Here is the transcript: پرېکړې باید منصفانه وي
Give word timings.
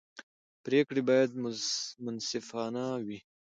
پرېکړې 0.65 1.01
باید 1.09 1.31
منصفانه 2.03 2.85
وي 3.05 3.19